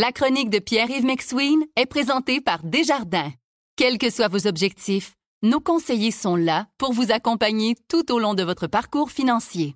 La 0.00 0.12
chronique 0.12 0.48
de 0.48 0.60
Pierre-Yves 0.60 1.04
McSween 1.04 1.58
est 1.74 1.86
présentée 1.86 2.40
par 2.40 2.60
Desjardins. 2.62 3.32
Quels 3.74 3.98
que 3.98 4.10
soient 4.10 4.28
vos 4.28 4.46
objectifs, 4.46 5.14
nos 5.42 5.58
conseillers 5.58 6.12
sont 6.12 6.36
là 6.36 6.66
pour 6.78 6.92
vous 6.92 7.10
accompagner 7.10 7.74
tout 7.88 8.12
au 8.12 8.20
long 8.20 8.34
de 8.34 8.44
votre 8.44 8.68
parcours 8.68 9.10
financier. 9.10 9.74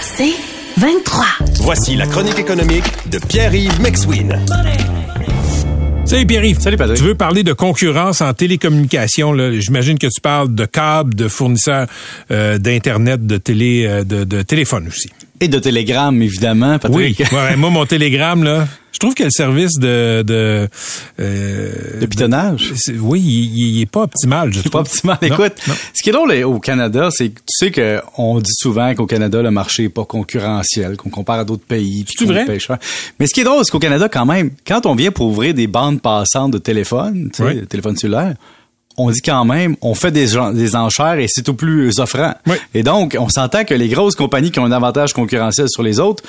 C'est 0.00 0.32
23. 0.78 1.26
Voici 1.60 1.94
la 1.94 2.06
chronique 2.06 2.38
économique 2.38 2.86
de 3.10 3.18
Pierre-Yves 3.18 3.82
McSween. 3.82 4.46
Salut 6.06 6.24
Pierre-Yves. 6.24 6.60
Salut 6.60 6.78
Patrick. 6.78 6.96
Tu 6.96 7.04
veux 7.04 7.14
parler 7.14 7.42
de 7.42 7.52
concurrence 7.52 8.22
en 8.22 8.32
télécommunication. 8.32 9.34
là. 9.34 9.52
J'imagine 9.60 9.98
que 9.98 10.06
tu 10.06 10.22
parles 10.22 10.54
de 10.54 10.64
câbles, 10.64 11.14
de 11.14 11.28
fournisseurs 11.28 11.86
euh, 12.30 12.56
d'Internet, 12.56 13.26
de 13.26 13.36
télé, 13.36 13.84
euh, 13.84 14.04
de, 14.04 14.24
de 14.24 14.40
téléphone 14.40 14.88
aussi. 14.88 15.10
Et 15.40 15.48
de 15.48 15.58
télégramme, 15.58 16.20
évidemment, 16.22 16.78
Oui. 16.90 17.14
Patrick. 17.14 17.32
Ouais, 17.32 17.56
moi, 17.56 17.70
mon 17.70 17.86
télégramme, 17.86 18.44
là, 18.44 18.68
je 18.92 18.98
trouve 18.98 19.14
que 19.14 19.22
le 19.24 19.30
service 19.30 19.78
de... 19.78 20.22
De, 20.22 20.68
euh, 21.18 22.00
De 22.00 22.04
pitonnage? 22.06 22.72
oui, 23.00 23.20
il, 23.20 23.58
il 23.76 23.80
est 23.80 23.86
pas 23.86 24.02
optimal, 24.02 24.52
je 24.52 24.60
trouve. 24.60 24.72
pas 24.72 24.80
optimal. 24.80 25.16
Écoute, 25.22 25.54
non. 25.66 25.74
ce 25.94 26.02
qui 26.02 26.10
est 26.10 26.12
drôle 26.12 26.32
au 26.44 26.58
Canada, 26.60 27.08
c'est 27.10 27.30
que 27.30 27.38
tu 27.40 27.56
sais 27.56 27.70
que 27.70 28.00
on 28.18 28.38
dit 28.38 28.52
souvent 28.54 28.94
qu'au 28.94 29.06
Canada, 29.06 29.40
le 29.40 29.50
marché 29.50 29.84
est 29.84 29.88
pas 29.88 30.04
concurrentiel, 30.04 30.96
qu'on 30.98 31.08
compare 31.10 31.38
à 31.40 31.44
d'autres 31.44 31.64
pays. 31.64 32.04
C'est 32.18 32.26
vrai? 32.26 32.46
Mais 33.18 33.26
ce 33.26 33.32
qui 33.32 33.40
est 33.40 33.44
drôle, 33.44 33.64
c'est 33.64 33.70
qu'au 33.70 33.78
Canada, 33.78 34.08
quand 34.10 34.26
même, 34.26 34.50
quand 34.66 34.84
on 34.84 34.94
vient 34.94 35.10
pour 35.10 35.26
ouvrir 35.28 35.54
des 35.54 35.66
bandes 35.68 36.02
passantes 36.02 36.50
de 36.52 36.58
téléphone, 36.58 37.30
tu 37.34 37.38
sais, 37.42 37.48
Oui. 37.48 37.66
téléphone 37.66 37.96
cellulaire, 37.96 38.34
on 38.96 39.10
dit 39.10 39.20
quand 39.24 39.44
même, 39.44 39.76
on 39.80 39.94
fait 39.94 40.10
des, 40.10 40.26
des 40.52 40.76
enchères 40.76 41.18
et 41.18 41.26
c'est 41.28 41.48
au 41.48 41.54
plus 41.54 41.98
offrant. 42.00 42.34
Oui. 42.46 42.56
Et 42.74 42.82
donc, 42.82 43.16
on 43.18 43.28
s'entend 43.28 43.64
que 43.64 43.72
les 43.72 43.88
grosses 43.88 44.14
compagnies 44.14 44.50
qui 44.50 44.58
ont 44.58 44.64
un 44.66 44.72
avantage 44.72 45.12
concurrentiel 45.14 45.68
sur 45.70 45.82
les 45.82 46.00
autres 46.00 46.22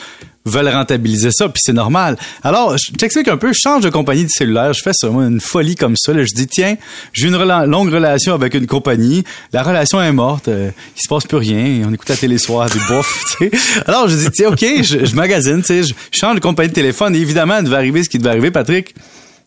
veulent 0.45 0.69
rentabiliser 0.69 1.29
ça, 1.31 1.49
puis 1.49 1.59
c'est 1.63 1.73
normal. 1.73 2.17
Alors, 2.43 2.75
je 2.77 2.93
t'explique 2.93 3.27
un 3.27 3.37
peu, 3.37 3.51
je 3.53 3.59
change 3.61 3.83
de 3.83 3.89
compagnie 3.89 4.23
de 4.23 4.29
cellulaire, 4.29 4.73
je 4.73 4.81
fais 4.81 4.93
ça, 4.93 5.09
moi, 5.09 5.25
une 5.25 5.39
folie 5.41 5.75
comme 5.75 5.95
ça. 5.95 6.13
Là, 6.13 6.23
je 6.23 6.33
dis, 6.33 6.47
tiens, 6.47 6.77
j'ai 7.13 7.27
une 7.27 7.35
rela- 7.35 7.67
longue 7.67 7.89
relation 7.93 8.33
avec 8.33 8.53
une 8.55 8.65
compagnie, 8.65 9.23
la 9.53 9.61
relation 9.63 10.01
est 10.01 10.11
morte, 10.11 10.47
euh, 10.47 10.71
il 10.97 11.01
se 11.01 11.07
passe 11.07 11.25
plus 11.25 11.37
rien, 11.37 11.83
on 11.87 11.93
écoute 11.93 12.09
la 12.09 12.15
télé 12.15 12.37
soir, 12.39 12.69
du 12.69 12.79
bof, 12.87 13.23
tu 13.37 13.49
sais. 13.49 13.57
Alors, 13.85 14.07
je 14.07 14.15
dis, 14.15 14.31
tiens, 14.31 14.49
OK, 14.49 14.65
je, 14.81 15.05
je 15.05 15.15
magasine, 15.15 15.57
tu 15.61 15.65
sais, 15.65 15.83
je 15.83 15.93
je 16.11 16.17
change 16.19 16.35
de 16.35 16.39
compagnie 16.41 16.69
de 16.69 16.73
téléphone, 16.75 17.15
et 17.15 17.19
évidemment, 17.19 17.57
il 17.59 17.65
devait 17.65 17.75
arriver 17.75 18.03
ce 18.03 18.09
qui 18.09 18.17
devait 18.17 18.29
arriver, 18.31 18.49
Patrick. 18.49 18.95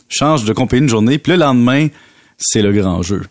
Je 0.08 0.16
change 0.18 0.44
de 0.44 0.52
compagnie 0.52 0.82
une 0.82 0.88
journée, 0.88 1.18
puis 1.18 1.32
le 1.32 1.38
lendemain, 1.38 1.88
c'est 2.38 2.62
le 2.62 2.72
grand 2.72 3.02
jeu. 3.02 3.22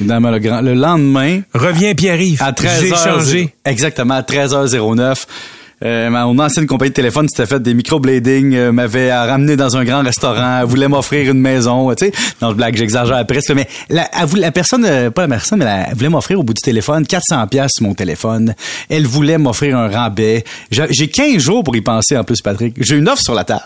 Évidemment, 0.00 0.30
le, 0.30 0.38
grand, 0.38 0.60
le 0.62 0.74
lendemain, 0.74 1.40
Reviens 1.52 1.94
Pierre-Yves. 1.94 2.42
à 2.42 2.52
13h. 2.52 2.80
J'ai 2.80 2.88
changé. 2.94 3.54
Exactement, 3.64 4.14
à 4.14 4.22
13h09. 4.22 5.26
Euh, 5.84 6.08
mon 6.08 6.38
ancienne 6.38 6.66
compagnie 6.66 6.90
de 6.90 6.94
téléphone 6.94 7.28
s'était 7.28 7.44
fait 7.44 7.60
des 7.60 7.74
microblading, 7.74 8.54
euh, 8.54 8.72
m'avait 8.72 9.12
ramené 9.12 9.56
dans 9.56 9.76
un 9.76 9.84
grand 9.84 10.02
restaurant, 10.02 10.60
elle 10.60 10.66
voulait 10.66 10.88
m'offrir 10.88 11.30
une 11.30 11.40
maison, 11.40 11.92
tu 11.94 12.06
sais. 12.06 12.12
Non, 12.40 12.50
je 12.50 12.54
blague, 12.54 12.76
j'exagère 12.76 13.16
après, 13.16 13.40
mais 13.54 13.68
la, 13.90 14.08
elle 14.18 14.40
la 14.40 14.52
personne, 14.52 14.86
euh, 14.86 15.10
pas 15.10 15.22
la 15.22 15.28
personne, 15.28 15.58
mais 15.58 15.66
la- 15.66 15.88
elle 15.90 15.94
voulait 15.96 16.08
m'offrir 16.08 16.40
au 16.40 16.42
bout 16.42 16.54
du 16.54 16.62
téléphone 16.62 17.06
400 17.06 17.46
pièces 17.48 17.80
mon 17.82 17.92
téléphone. 17.92 18.54
Elle 18.88 19.06
voulait 19.06 19.36
m'offrir 19.36 19.76
un 19.76 19.88
rabais. 19.88 20.44
J'ai 20.70 21.08
15 21.08 21.38
jours 21.42 21.62
pour 21.62 21.76
y 21.76 21.82
penser 21.82 22.16
en 22.16 22.24
plus, 22.24 22.40
Patrick. 22.40 22.76
J'ai 22.78 22.96
une 22.96 23.08
offre 23.08 23.22
sur 23.22 23.34
la 23.34 23.44
table. 23.44 23.64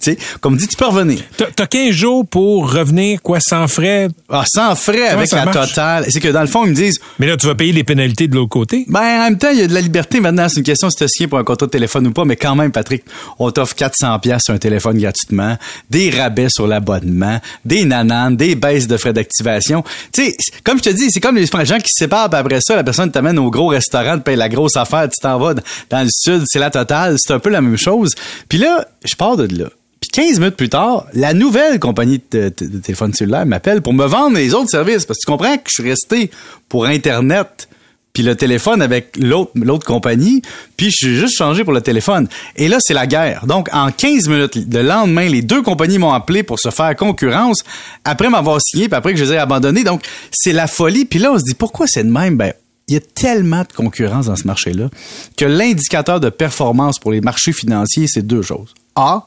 Tu 0.00 0.12
sais, 0.12 0.18
comme 0.40 0.56
dit, 0.56 0.66
tu 0.68 0.76
peux 0.76 0.86
revenir. 0.86 1.20
T'as- 1.36 1.46
T'as 1.54 1.66
15 1.66 1.90
jours 1.92 2.26
pour 2.26 2.72
revenir, 2.72 3.20
quoi, 3.22 3.38
sans 3.40 3.68
frais? 3.68 4.08
Ah, 4.28 4.44
sans 4.46 4.74
frais 4.74 5.06
Comment 5.08 5.18
avec 5.18 5.32
la 5.32 5.44
marche? 5.44 5.68
totale. 5.70 6.06
C'est 6.08 6.20
que 6.20 6.28
dans 6.28 6.40
le 6.40 6.46
fond, 6.46 6.64
ils 6.64 6.70
me 6.70 6.74
disent, 6.74 6.98
Mais 7.18 7.26
là, 7.26 7.36
tu 7.36 7.46
vas 7.46 7.54
payer 7.54 7.72
les 7.72 7.84
pénalités 7.84 8.28
de 8.28 8.34
l'autre 8.34 8.48
côté? 8.50 8.84
Ben, 8.88 9.00
en 9.00 9.24
même 9.24 9.38
temps, 9.38 9.50
il 9.52 9.58
y 9.58 9.62
a 9.62 9.66
de 9.66 9.74
la 9.74 9.80
liberté 9.80 10.20
maintenant. 10.20 10.48
C'est 10.48 10.58
une 10.58 10.64
question 10.64 10.90
si 10.90 10.96
tu 10.96 11.08
signé 11.08 11.28
pour 11.28 11.38
un 11.38 11.44
contrat 11.44 11.66
de 11.66 11.70
téléphone 11.70 12.06
ou 12.06 12.12
pas. 12.12 12.24
Mais 12.24 12.36
quand 12.36 12.54
même, 12.56 12.72
Patrick, 12.72 13.04
on 13.38 13.50
t'offre 13.50 13.74
400 13.74 14.18
pièces 14.18 14.42
sur 14.44 14.54
un 14.54 14.58
téléphone 14.58 14.98
gratuitement, 14.98 15.56
des 15.90 16.10
rabais 16.10 16.48
sur 16.48 16.66
l'abonnement, 16.66 17.40
des 17.64 17.84
nananes, 17.84 18.36
des 18.36 18.54
baisses 18.54 18.86
de 18.86 18.96
frais 18.96 19.12
d'activation. 19.12 19.84
Tu 20.12 20.24
sais, 20.26 20.36
comme 20.64 20.78
je 20.78 20.82
te 20.84 20.90
dis, 20.90 21.10
c'est 21.10 21.20
comme 21.20 21.36
les 21.36 21.46
gens 21.46 21.78
qui 21.78 21.88
se 21.90 22.04
séparent, 22.04 22.28
puis 22.30 22.38
après 22.40 22.60
ça, 22.60 22.76
la 22.76 22.84
personne 22.84 23.10
t'amène 23.10 23.38
au 23.38 23.50
gros 23.50 23.68
restaurant, 23.68 24.18
te 24.18 24.22
paye 24.22 24.36
la 24.36 24.48
grosse 24.48 24.76
affaire, 24.76 25.08
tu 25.08 25.20
t'en 25.20 25.38
vas 25.38 25.54
dans 25.90 26.02
le 26.02 26.08
sud, 26.10 26.42
c'est 26.46 26.58
la 26.58 26.70
totale. 26.70 27.16
C'est 27.18 27.32
un 27.32 27.38
peu 27.38 27.50
la 27.50 27.60
même 27.60 27.76
chose. 27.78 28.10
Puis 28.48 28.58
là, 28.58 28.86
je 29.04 29.14
pars 29.14 29.36
de 29.36 29.44
là. 29.58 29.66
Puis 30.04 30.26
15 30.26 30.38
minutes 30.38 30.56
plus 30.56 30.68
tard, 30.68 31.06
la 31.14 31.32
nouvelle 31.32 31.80
compagnie 31.80 32.20
de, 32.30 32.50
téléphone 32.50 33.14
cellulaire 33.14 33.46
m'appelle 33.46 33.80
pour 33.80 33.94
me 33.94 34.04
vendre 34.04 34.36
les 34.36 34.52
autres 34.52 34.68
services. 34.68 35.06
Parce 35.06 35.18
que 35.18 35.24
tu 35.24 35.30
comprends 35.30 35.56
que 35.56 35.62
je 35.68 35.82
suis 35.82 35.88
resté 35.88 36.30
pour 36.68 36.84
Internet 36.84 37.68
puis 38.12 38.22
le 38.22 38.36
téléphone 38.36 38.82
avec 38.82 39.16
l'autre 39.16 39.50
l'autre 39.56 39.86
compagnie, 39.86 40.40
puis 40.76 40.90
je 40.90 40.96
suis 41.06 41.16
juste 41.16 41.36
changé 41.36 41.64
pour 41.64 41.72
le 41.72 41.80
téléphone. 41.80 42.28
Et 42.54 42.68
là, 42.68 42.76
c'est 42.80 42.94
la 42.94 43.08
guerre. 43.08 43.46
Donc, 43.46 43.68
en 43.72 43.90
15 43.90 44.28
minutes, 44.28 44.54
le 44.54 44.82
lendemain, 44.82 45.26
les 45.26 45.42
deux 45.42 45.62
compagnies 45.62 45.98
m'ont 45.98 46.12
appelé 46.12 46.42
pour 46.42 46.60
se 46.60 46.70
faire 46.70 46.94
concurrence, 46.94 47.64
après 48.04 48.28
m'avoir 48.28 48.60
signé, 48.60 48.88
puis 48.88 48.94
après 48.94 49.14
que 49.14 49.18
je 49.18 49.24
les 49.24 49.32
ai 49.32 49.38
abandonnés. 49.38 49.82
Donc, 49.84 50.02
c'est 50.30 50.52
la 50.52 50.68
folie. 50.68 51.06
Puis 51.06 51.18
là, 51.18 51.32
on 51.32 51.38
se 51.38 51.44
dit, 51.44 51.54
pourquoi 51.54 51.86
c'est 51.88 52.04
de 52.04 52.10
même? 52.10 52.36
Ben, 52.36 52.52
il 52.86 52.94
y 52.94 52.96
a 52.98 53.00
tellement 53.00 53.62
de 53.62 53.72
concurrence 53.74 54.26
dans 54.26 54.36
ce 54.36 54.46
marché-là 54.46 54.90
que 55.36 55.46
l'indicateur 55.46 56.20
de 56.20 56.28
performance 56.28 57.00
pour 57.00 57.10
les 57.10 57.22
marchés 57.22 57.52
financiers, 57.52 58.06
c'est 58.06 58.24
deux 58.24 58.42
choses. 58.42 58.74
A, 58.94 59.26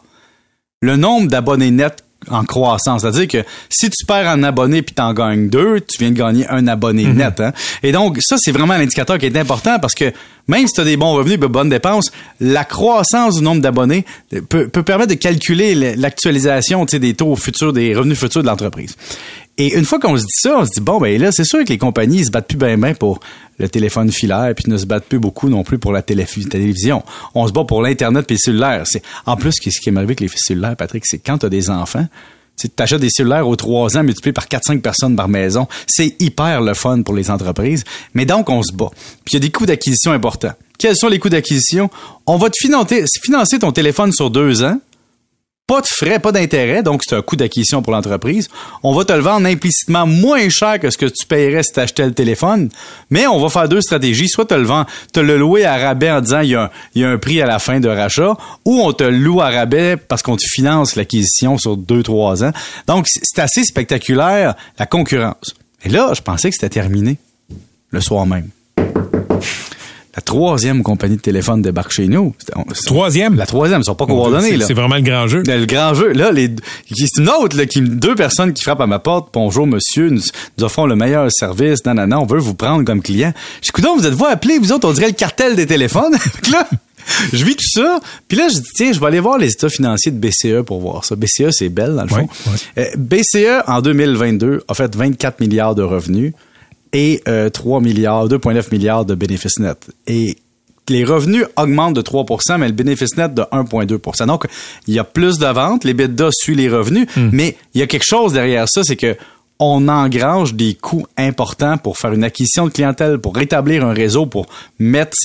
le 0.81 0.95
nombre 0.95 1.27
d'abonnés 1.27 1.71
nets 1.71 2.03
en 2.29 2.43
croissance. 2.43 3.01
C'est-à-dire 3.01 3.27
que 3.27 3.47
si 3.69 3.89
tu 3.89 4.05
perds 4.05 4.27
un 4.27 4.43
abonné 4.43 4.81
puis 4.81 4.93
t'en 4.93 5.13
gagnes 5.13 5.49
deux, 5.49 5.81
tu 5.81 5.97
viens 5.99 6.11
de 6.11 6.17
gagner 6.17 6.47
un 6.49 6.67
abonné 6.67 7.05
net. 7.05 7.39
Hein? 7.39 7.53
Et 7.83 7.91
donc, 7.91 8.17
ça, 8.21 8.35
c'est 8.37 8.51
vraiment 8.51 8.75
l'indicateur 8.75 9.17
qui 9.17 9.25
est 9.25 9.37
important 9.37 9.79
parce 9.79 9.93
que 9.93 10.11
même 10.47 10.67
si 10.67 10.73
tu 10.73 10.81
as 10.81 10.83
des 10.83 10.97
bons 10.97 11.13
revenus 11.13 11.39
de 11.39 11.47
bonnes 11.47 11.69
dépenses, 11.69 12.11
la 12.39 12.65
croissance 12.65 13.35
du 13.35 13.43
nombre 13.43 13.61
d'abonnés 13.61 14.05
peut, 14.49 14.67
peut 14.67 14.83
permettre 14.83 15.09
de 15.09 15.15
calculer 15.15 15.95
l'actualisation 15.95 16.85
des 16.85 17.13
taux 17.13 17.35
futurs, 17.35 17.73
des 17.73 17.95
revenus 17.95 18.17
futurs 18.17 18.41
de 18.41 18.47
l'entreprise. 18.47 18.95
Et 19.59 19.75
une 19.75 19.85
fois 19.85 19.99
qu'on 19.99 20.15
se 20.15 20.21
dit 20.21 20.27
ça, 20.41 20.57
on 20.59 20.65
se 20.65 20.71
dit 20.71 20.81
bon 20.81 20.99
ben 20.99 21.19
là 21.19 21.31
c'est 21.31 21.43
sûr 21.45 21.63
que 21.63 21.69
les 21.69 21.77
compagnies 21.79 22.25
se 22.25 22.29
battent 22.31 22.47
plus 22.47 22.57
bien 22.57 22.77
bien 22.77 22.93
pour 22.93 23.19
le 23.57 23.67
téléphone 23.67 24.11
filaire 24.11 24.53
puis 24.55 24.69
ne 24.71 24.77
se 24.77 24.85
battent 24.85 25.05
plus 25.05 25.17
beaucoup 25.19 25.49
non 25.49 25.63
plus 25.63 25.79
pour 25.79 25.91
la 25.91 26.01
télé- 26.03 26.25
télévision. 26.49 27.03
On 27.33 27.47
se 27.47 27.51
bat 27.51 27.63
pour 27.63 27.81
l'internet 27.81 28.25
puis 28.27 28.35
le 28.35 28.39
cellulaire. 28.39 28.83
C'est 28.85 29.01
en 29.25 29.35
plus 29.35 29.53
ce 29.53 29.61
qui 29.61 29.69
est 29.69 29.87
arrivé 29.87 29.99
avec 30.03 30.19
les 30.19 30.29
cellulaires 30.35 30.75
Patrick, 30.75 31.03
c'est 31.07 31.17
quand 31.17 31.39
tu 31.39 31.47
as 31.47 31.49
des 31.49 31.71
enfants, 31.71 32.05
tu 32.59 32.67
achètes 32.79 33.01
des 33.01 33.09
cellulaires 33.09 33.47
aux 33.47 33.55
trois 33.55 33.97
ans 33.97 34.03
multipliés 34.03 34.33
par 34.33 34.45
4-5 34.45 34.81
personnes 34.81 35.15
par 35.15 35.27
maison. 35.27 35.67
C'est 35.87 36.15
hyper 36.19 36.61
le 36.61 36.73
fun 36.73 37.01
pour 37.03 37.13
les 37.15 37.29
entreprises. 37.29 37.83
Mais 38.15 38.25
donc, 38.25 38.49
on 38.49 38.63
se 38.63 38.73
bat. 38.73 38.89
Puis 39.25 39.33
il 39.33 39.33
y 39.33 39.37
a 39.37 39.39
des 39.41 39.51
coûts 39.51 39.67
d'acquisition 39.67 40.11
importants. 40.11 40.53
Quels 40.79 40.95
sont 40.95 41.07
les 41.07 41.19
coûts 41.19 41.29
d'acquisition? 41.29 41.89
On 42.25 42.37
va 42.37 42.49
te 42.49 42.57
financer, 42.59 43.05
financer 43.23 43.59
ton 43.59 43.71
téléphone 43.71 44.11
sur 44.11 44.31
deux 44.31 44.63
ans. 44.63 44.79
Pas 45.67 45.81
de 45.81 45.87
frais, 45.87 46.19
pas 46.19 46.31
d'intérêt, 46.31 46.81
donc 46.81 47.01
c'est 47.05 47.13
un 47.13 47.21
coût 47.21 47.35
d'acquisition 47.35 47.81
pour 47.81 47.91
l'entreprise. 47.91 48.47
On 48.83 48.93
va 48.93 49.03
te 49.03 49.11
le 49.11 49.19
vendre 49.19 49.47
implicitement 49.47 50.07
moins 50.07 50.47
cher 50.47 50.79
que 50.79 50.89
ce 50.89 50.97
que 50.97 51.07
tu 51.07 51.25
paierais 51.27 51.61
si 51.61 51.73
tu 51.73 51.81
achetais 51.81 52.05
le 52.05 52.13
téléphone, 52.13 52.69
mais 53.09 53.27
on 53.27 53.37
va 53.37 53.49
faire 53.49 53.67
deux 53.67 53.81
stratégies. 53.81 54.29
Soit 54.29 54.45
te 54.45 54.53
le 54.53 54.63
vends, 54.63 54.85
te 55.11 55.19
le 55.19 55.37
louer 55.37 55.65
à 55.65 55.75
rabais 55.75 56.09
en 56.09 56.21
disant 56.21 56.39
il 56.39 56.51
y, 56.51 56.55
a 56.55 56.63
un, 56.63 56.69
il 56.95 57.01
y 57.01 57.03
a 57.05 57.09
un 57.09 57.17
prix 57.17 57.41
à 57.41 57.45
la 57.45 57.59
fin 57.59 57.81
de 57.81 57.89
rachat, 57.89 58.37
ou 58.63 58.81
on 58.81 58.93
te 58.93 59.03
loue 59.03 59.41
à 59.41 59.49
rabais 59.49 59.97
parce 59.97 60.21
qu'on 60.21 60.37
te 60.37 60.45
finance 60.47 60.95
l'acquisition 60.95 61.57
sur 61.57 61.75
deux, 61.75 62.01
trois 62.01 62.45
ans. 62.45 62.53
Donc, 62.87 63.07
c'est 63.09 63.39
assez 63.39 63.65
spectaculaire, 63.65 64.55
la 64.79 64.85
concurrence. 64.85 65.53
Et 65.83 65.89
là, 65.89 66.13
je 66.13 66.21
pensais 66.21 66.49
que 66.49 66.55
c'était 66.55 66.69
terminé 66.69 67.17
le 67.91 67.99
soir 67.99 68.25
même. 68.25 68.51
La 70.17 70.21
troisième 70.21 70.81
compagnie 70.81 71.15
de 71.17 71.21
téléphone 71.21 71.61
débarque 71.61 71.91
chez 71.91 72.07
nous. 72.07 72.33
On- 72.55 72.63
Troisième? 72.87 73.35
La 73.35 73.45
troisième, 73.45 73.81
ils 73.81 73.85
sont 73.85 73.93
pas 73.93 74.07
coordonnés, 74.07 74.57
C'est- 74.65 74.73
vraiment 74.73 74.95
le 74.95 75.01
grand 75.03 75.27
jeu. 75.27 75.43
Le 75.45 75.65
grand 75.65 75.93
jeu, 75.93 76.11
là, 76.11 76.31
les, 76.31 76.49
c'est 76.91 77.17
une 77.21 77.29
autre, 77.29 77.55
là, 77.55 77.67
qui, 77.67 77.81
deux 77.81 78.15
personnes 78.15 78.51
qui 78.53 78.63
frappent 78.63 78.81
à 78.81 78.87
ma 78.87 78.97
porte. 78.97 79.29
Bonjour, 79.31 79.67
monsieur, 79.67 80.09
nous, 80.09 80.21
nous 80.57 80.63
offrons 80.63 80.87
le 80.87 80.95
meilleur 80.95 81.31
service. 81.31 81.85
Non, 81.85 81.93
non, 81.93 82.07
non, 82.07 82.17
on 82.21 82.25
veut 82.25 82.39
vous 82.39 82.55
prendre 82.55 82.83
comme 82.83 83.03
client. 83.03 83.31
Je 83.61 83.69
dis, 83.71 83.87
vous 83.95 84.07
êtes-vous 84.07 84.25
appelés, 84.25 84.57
vous 84.57 84.71
autres, 84.71 84.87
on 84.89 84.93
dirait 84.93 85.05
le 85.09 85.13
cartel 85.13 85.55
des 85.55 85.67
téléphones. 85.67 86.15
Là, 86.51 86.67
je 87.31 87.45
vis 87.45 87.55
tout 87.55 87.69
ça. 87.71 87.99
Puis 88.27 88.39
là, 88.39 88.47
je 88.49 88.55
dis, 88.55 88.69
tiens, 88.73 88.91
je 88.93 88.99
vais 88.99 89.05
aller 89.05 89.19
voir 89.19 89.37
les 89.37 89.51
états 89.51 89.69
financiers 89.69 90.11
de 90.11 90.17
BCE 90.19 90.63
pour 90.65 90.81
voir 90.81 91.05
ça. 91.05 91.15
BCE, 91.15 91.51
c'est 91.51 91.69
belle, 91.69 91.93
dans 91.95 92.03
le 92.03 92.09
fond. 92.09 92.27
Euh, 92.79 92.85
BCE, 92.97 93.61
en 93.67 93.81
2022, 93.81 94.63
a 94.67 94.73
fait 94.73 94.93
24 94.95 95.39
milliards 95.41 95.75
de 95.75 95.83
revenus 95.83 96.33
et 96.93 97.21
euh, 97.27 97.49
3 97.49 97.81
milliards, 97.81 98.27
2,9 98.27 98.71
milliards 98.71 99.05
de 99.05 99.15
bénéfices 99.15 99.59
nets. 99.59 99.89
Et 100.07 100.37
les 100.89 101.03
revenus 101.03 101.45
augmentent 101.57 101.95
de 101.95 102.01
3% 102.01 102.57
mais 102.57 102.67
le 102.67 102.73
bénéfice 102.73 103.17
net 103.17 103.33
de 103.33 103.41
1,2% 103.41 104.25
Donc, 104.25 104.45
il 104.87 104.93
y 104.93 104.99
a 104.99 105.03
plus 105.03 105.37
de 105.37 105.47
ventes, 105.47 105.83
les 105.83 105.93
bidas 105.93 106.29
suivent 106.31 106.57
les 106.57 106.69
revenus, 106.69 107.07
mais 107.17 107.57
il 107.73 107.81
y 107.81 107.83
a 107.83 107.87
quelque 107.87 108.05
chose 108.05 108.33
derrière 108.33 108.67
ça, 108.69 108.83
c'est 108.83 108.95
que 108.95 109.15
on 109.59 109.87
engrange 109.87 110.53
des 110.53 110.75
coûts 110.75 111.07
importants 111.17 111.77
pour 111.77 111.97
faire 111.97 112.13
une 112.13 112.23
acquisition 112.23 112.65
de 112.65 112.71
clientèle, 112.71 113.17
pour 113.17 113.35
rétablir 113.35 113.83
un 113.85 113.93
réseau, 113.93 114.27
pour 114.27 114.45
mettre, 114.77 115.17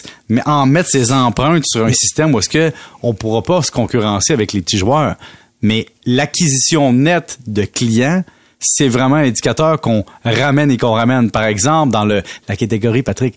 en 0.47 0.65
mettre 0.67 0.89
ses 0.89 1.13
empreintes 1.13 1.65
sur 1.67 1.85
un 1.85 1.93
système 1.93 2.35
où 2.35 2.39
est-ce 2.39 2.49
que 2.49 2.73
on 3.03 3.13
pourra 3.13 3.43
pas 3.43 3.63
se 3.63 3.71
concurrencer 3.71 4.33
avec 4.33 4.55
les 4.55 4.63
petits 4.63 4.79
joueurs. 4.79 5.17
Mais 5.61 5.87
l'acquisition 6.07 6.93
nette 6.93 7.39
de 7.47 7.65
clients, 7.65 8.25
c'est 8.63 8.89
vraiment 8.89 9.17
un 9.17 9.25
indicateur 9.25 9.81
qu'on 9.81 10.05
ramène 10.25 10.71
et 10.71 10.77
qu'on 10.77 10.93
ramène. 10.93 11.31
Par 11.31 11.45
exemple, 11.45 11.93
dans 11.93 12.05
le, 12.05 12.23
la 12.49 12.57
catégorie, 12.57 13.03
Patrick, 13.03 13.37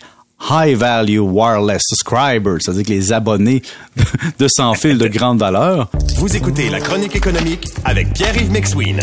High 0.49 0.75
Value 0.75 1.19
Wireless 1.19 1.83
Subscribers, 1.87 2.57
c'est-à-dire 2.61 2.83
que 2.83 2.91
les 2.91 3.13
abonnés 3.13 3.61
de 4.39 4.47
sans 4.47 4.73
fil 4.75 4.97
de 4.97 5.07
grande 5.07 5.39
valeur. 5.39 5.89
Vous 6.17 6.35
écoutez 6.35 6.69
La 6.69 6.79
Chronique 6.79 7.15
économique 7.15 7.67
avec 7.83 8.13
Pierre-Yves 8.13 8.51
McSween. 8.51 9.01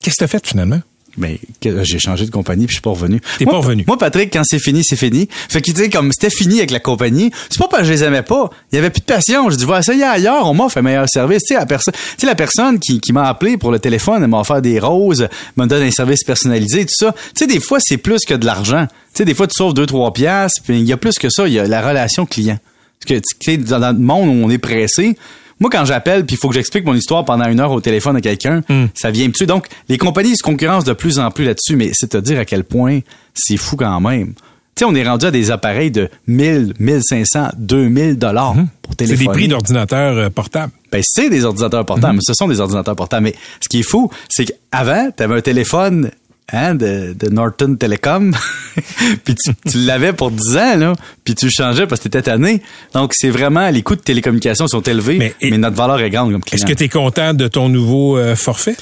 Qu'est-ce 0.00 0.16
que 0.16 0.20
t'as 0.20 0.26
fait 0.26 0.46
finalement? 0.46 0.80
Mais 1.18 1.38
que- 1.60 1.84
j'ai 1.84 1.98
changé 1.98 2.24
de 2.26 2.30
compagnie 2.30 2.66
puis 2.66 2.72
je 2.72 2.76
suis 2.76 2.82
pas 2.82 2.90
revenu. 2.90 3.20
T'es 3.38 3.44
pas 3.44 3.56
revenu. 3.58 3.84
Moi, 3.86 3.98
Patrick, 3.98 4.32
quand 4.32 4.42
c'est 4.44 4.58
fini, 4.58 4.82
c'est 4.84 4.96
fini. 4.96 5.28
Fait 5.48 5.60
que 5.60 5.70
tu 5.70 5.76
sais, 5.76 5.88
comme 5.90 6.12
c'était 6.12 6.30
fini 6.34 6.58
avec 6.58 6.70
la 6.70 6.80
compagnie, 6.80 7.30
c'est 7.50 7.58
pas 7.58 7.68
parce 7.68 7.82
que 7.82 7.88
je 7.88 7.92
les 7.92 8.04
aimais 8.04 8.22
pas. 8.22 8.50
Il 8.72 8.76
y 8.76 8.78
avait 8.78 8.90
plus 8.90 9.00
de 9.00 9.04
passion. 9.06 9.50
Je 9.50 9.56
dis, 9.56 9.64
je 9.64 9.68
vais 9.68 9.78
essayer 9.78 10.04
ailleurs. 10.04 10.46
On 10.46 10.54
m'offre 10.54 10.78
un 10.78 10.82
meilleur 10.82 11.08
service. 11.08 11.42
Tu 11.42 11.54
sais, 11.54 11.60
la 11.60 11.66
personne, 11.66 11.92
tu 11.94 12.00
sais, 12.18 12.26
la 12.26 12.34
personne 12.34 12.78
qui, 12.78 13.00
qui 13.00 13.12
m'a 13.12 13.28
appelé 13.28 13.56
pour 13.56 13.70
le 13.72 13.78
téléphone, 13.78 14.22
elle 14.22 14.28
m'a 14.28 14.40
offert 14.40 14.62
des 14.62 14.78
roses, 14.78 15.28
me 15.56 15.66
donne 15.66 15.82
un 15.82 15.90
service 15.90 16.22
personnalisé, 16.24 16.84
tout 16.84 16.94
ça. 17.06 17.12
Tu 17.12 17.18
sais, 17.34 17.46
des 17.46 17.60
fois, 17.60 17.78
c'est 17.80 17.98
plus 17.98 18.20
que 18.26 18.34
de 18.34 18.46
l'argent. 18.46 18.86
Tu 18.88 19.18
sais, 19.18 19.24
des 19.24 19.34
fois, 19.34 19.46
tu 19.46 19.54
sauves 19.56 19.74
deux, 19.74 19.86
trois 19.86 20.12
piastres. 20.12 20.62
Puis 20.64 20.78
il 20.78 20.84
y 20.86 20.92
a 20.92 20.96
plus 20.96 21.18
que 21.18 21.28
ça. 21.30 21.46
Il 21.48 21.54
y 21.54 21.58
a 21.58 21.66
la 21.66 21.80
relation 21.86 22.26
client. 22.26 22.58
Parce 23.00 23.20
que, 23.20 23.26
tu 23.26 23.52
sais, 23.52 23.56
dans 23.56 23.78
dans 23.80 23.92
le 23.92 23.98
monde 23.98 24.28
où 24.28 24.46
on 24.46 24.50
est 24.50 24.58
pressé, 24.58 25.16
moi, 25.60 25.70
quand 25.70 25.84
j'appelle 25.84 26.24
puis 26.26 26.36
il 26.36 26.38
faut 26.38 26.48
que 26.48 26.54
j'explique 26.54 26.84
mon 26.84 26.94
histoire 26.94 27.24
pendant 27.24 27.46
une 27.48 27.60
heure 27.60 27.72
au 27.72 27.80
téléphone 27.80 28.16
à 28.16 28.20
quelqu'un, 28.20 28.62
ça 28.94 29.10
vient 29.10 29.26
me 29.28 29.32
tuer. 29.32 29.46
Donc, 29.46 29.66
les 29.88 29.98
compagnies 29.98 30.36
se 30.36 30.42
concurrencent 30.42 30.84
de 30.84 30.92
plus 30.92 31.18
en 31.18 31.30
plus 31.30 31.44
là-dessus, 31.44 31.76
mais 31.76 31.90
c'est 31.92 32.08
te 32.10 32.16
dire 32.18 32.38
à 32.38 32.44
quel 32.44 32.64
point 32.64 33.00
c'est 33.34 33.56
fou 33.56 33.76
quand 33.76 34.00
même. 34.00 34.34
Tu 34.76 34.84
sais, 34.84 34.90
on 34.92 34.94
est 34.94 35.02
rendu 35.08 35.26
à 35.26 35.32
des 35.32 35.50
appareils 35.50 35.90
de 35.90 36.08
1000, 36.28 36.74
1500, 36.78 37.48
2000 37.58 38.16
dollars 38.16 38.54
pour 38.82 38.92
C'est 38.92 38.98
téléphoner. 39.06 39.26
des 39.26 39.32
prix 39.32 39.48
d'ordinateurs 39.48 40.16
euh, 40.16 40.30
portables. 40.30 40.72
Ben, 40.92 41.02
c'est 41.04 41.28
des 41.30 41.44
ordinateurs 41.44 41.84
portables, 41.84 42.14
mais 42.14 42.20
ce 42.24 42.32
sont 42.32 42.46
des 42.46 42.60
ordinateurs 42.60 42.94
portables. 42.94 43.24
Mais 43.24 43.34
ce 43.60 43.68
qui 43.68 43.80
est 43.80 43.82
fou, 43.82 44.08
c'est 44.28 44.44
qu'avant, 44.44 45.10
tu 45.16 45.22
avais 45.22 45.34
un 45.34 45.40
téléphone 45.40 46.12
hein, 46.52 46.74
de, 46.74 47.14
de 47.18 47.28
Norton 47.30 47.76
Telecom, 47.78 48.34
puis 49.24 49.34
tu, 49.34 49.52
tu 49.70 49.78
l'avais 49.78 50.12
pour 50.12 50.30
10 50.30 50.56
ans, 50.56 50.76
là, 50.76 50.92
puis 51.24 51.34
tu 51.34 51.46
le 51.46 51.50
changeais 51.50 51.86
parce 51.86 52.00
que 52.00 52.04
t'étais 52.08 52.22
tanné. 52.30 52.62
Donc, 52.94 53.12
c'est 53.14 53.30
vraiment, 53.30 53.68
les 53.70 53.82
coûts 53.82 53.96
de 53.96 54.00
télécommunication 54.00 54.66
sont 54.66 54.82
élevés, 54.82 55.34
Mais- 55.40 55.58
notre 55.58 55.76
valeur 55.76 56.00
est 56.00 56.10
grande 56.10 56.32
comme 56.32 56.42
client. 56.42 56.56
Est-ce 56.56 56.66
que 56.72 56.76
tu 56.76 56.84
es 56.84 56.88
content 56.88 57.34
de 57.34 57.48
ton 57.48 57.68
nouveau 57.68 58.16
euh, 58.16 58.34
forfait? 58.36 58.76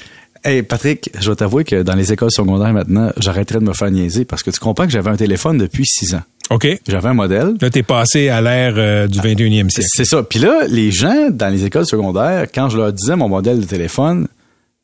Hey, 0.45 0.63
Patrick, 0.63 1.11
je 1.19 1.29
vais 1.31 1.35
t'avouer 1.37 1.65
que 1.65 1.83
dans 1.83 1.95
les 1.95 2.13
écoles 2.13 2.31
secondaires 2.31 2.73
maintenant, 2.73 3.11
j'arrêterai 3.17 3.59
de 3.59 3.65
me 3.65 3.73
faire 3.73 3.91
niaiser 3.91 4.25
parce 4.25 4.45
que 4.45 4.51
tu 4.51 4.61
comprends 4.61 4.85
que 4.85 4.93
j'avais 4.93 5.11
un 5.11 5.17
téléphone 5.17 5.59
depuis 5.59 5.85
6 5.87 6.15
ans. 6.15 6.23
OK. 6.51 6.69
J'avais 6.87 7.09
un 7.09 7.15
modèle. 7.15 7.55
Là, 7.61 7.71
t'es 7.71 7.83
passé 7.83 8.29
à 8.29 8.41
l'ère 8.41 8.75
euh, 8.77 9.09
du 9.09 9.19
21e 9.19 9.69
siècle. 9.71 9.89
C'est 9.93 10.05
ça. 10.05 10.23
Puis 10.23 10.39
là, 10.39 10.61
les 10.69 10.93
gens 10.93 11.31
dans 11.31 11.49
les 11.49 11.65
écoles 11.65 11.87
secondaires, 11.87 12.47
quand 12.55 12.69
je 12.69 12.77
leur 12.77 12.93
disais 12.93 13.17
mon 13.17 13.29
modèle 13.29 13.59
de 13.59 13.65
téléphone, 13.67 14.29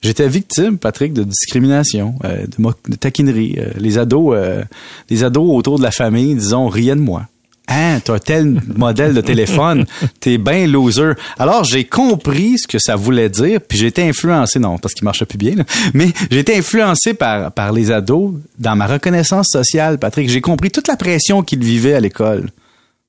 j'étais 0.03 0.29
victime, 0.29 0.79
Patrick, 0.79 1.13
de 1.13 1.23
discrimination, 1.25 2.15
euh, 2.25 2.43
de, 2.47 2.55
mo- 2.59 2.75
de 2.89 2.97
taquinerie. 2.97 3.57
Euh, 3.59 3.71
les 3.79 3.99
ados, 3.99 4.35
euh, 4.37 4.63
les 5.11 5.25
ados 5.25 5.57
autour 5.57 5.79
de 5.79 5.83
la 5.83 5.91
famille, 5.91 6.35
disons, 6.35 6.69
riaient 6.69 6.95
de 6.95 7.01
moi. 7.01 7.27
Hein, 7.69 8.01
t'as 8.05 8.19
tel 8.19 8.61
modèle 8.77 9.15
de 9.15 9.21
téléphone, 9.21 9.87
t'es 10.21 10.37
bien 10.37 10.67
loser. 10.67 11.13
Alors 11.39 11.63
j'ai 11.63 11.85
compris 11.85 12.59
ce 12.59 12.67
que 12.67 12.79
ça 12.81 12.97
voulait 12.97 13.29
dire, 13.29 13.61
puis 13.67 13.79
j'ai 13.79 13.87
été 13.87 14.03
influencé, 14.07 14.59
non, 14.59 14.79
parce 14.79 14.95
qu'il 14.95 15.05
marchait 15.05 15.25
plus 15.27 15.39
bien, 15.39 15.55
là, 15.55 15.65
mais 15.95 16.09
j'ai 16.31 16.41
été 16.41 16.57
influencé 16.59 17.15
par 17.15 17.53
par 17.53 17.73
les 17.73 17.93
ados 17.93 18.35
dans 18.59 18.75
ma 18.75 18.89
reconnaissance 18.89 19.47
sociale, 19.49 19.99
Patrick. 19.99 20.29
J'ai 20.29 20.41
compris 20.41 20.71
toute 20.73 20.89
la 20.89 20.97
pression 20.97 21.43
qu'ils 21.43 21.63
vivaient 21.63 21.95
à 21.95 22.01
l'école 22.01 22.51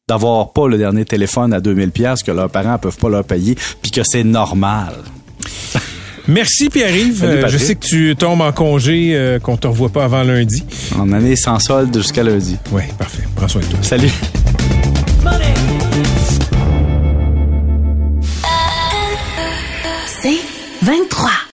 d'avoir 0.07 0.53
pas 0.53 0.67
le 0.67 0.77
dernier 0.77 1.03
téléphone 1.05 1.51
à 1.53 1.59
2000 1.59 1.89
pièces 1.91 2.21
que 2.23 2.31
leurs 2.31 2.49
parents 2.51 2.77
peuvent 2.77 2.97
pas 2.97 3.09
leur 3.09 3.23
payer 3.23 3.55
puis 3.81 3.89
que 3.89 4.03
c'est 4.03 4.23
normal. 4.23 4.93
Merci 6.27 6.69
Pierre-Yves. 6.69 7.23
Euh, 7.23 7.47
je 7.47 7.57
sais 7.57 7.75
que 7.75 7.85
tu 7.85 8.15
tombes 8.15 8.41
en 8.41 8.51
congé, 8.51 9.11
euh, 9.13 9.39
qu'on 9.39 9.57
te 9.57 9.67
revoit 9.67 9.89
pas 9.89 10.05
avant 10.05 10.23
lundi. 10.23 10.63
En 10.97 11.11
année 11.11 11.35
sans 11.35 11.59
solde 11.59 11.95
jusqu'à 11.95 12.23
lundi. 12.23 12.57
Oui, 12.71 12.83
parfait. 12.97 13.23
Prends 13.35 13.47
soin 13.47 13.61
de 13.61 13.67
toi. 13.67 13.79
Salut. 13.81 14.11
C'est 20.21 20.39
23. 20.83 21.33